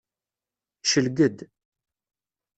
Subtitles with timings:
[0.81, 1.37] Yecleg-d.